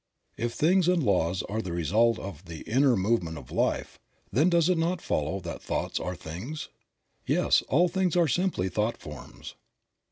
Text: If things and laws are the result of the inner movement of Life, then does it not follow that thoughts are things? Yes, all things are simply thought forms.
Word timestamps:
If 0.35 0.53
things 0.53 0.87
and 0.87 1.03
laws 1.03 1.43
are 1.43 1.61
the 1.61 1.73
result 1.73 2.17
of 2.17 2.45
the 2.45 2.61
inner 2.61 2.95
movement 2.95 3.37
of 3.37 3.51
Life, 3.51 3.99
then 4.31 4.49
does 4.49 4.67
it 4.67 4.79
not 4.79 4.99
follow 4.99 5.39
that 5.41 5.61
thoughts 5.61 5.99
are 5.99 6.15
things? 6.15 6.69
Yes, 7.27 7.61
all 7.69 7.87
things 7.87 8.15
are 8.15 8.27
simply 8.27 8.67
thought 8.67 8.97
forms. 8.97 9.53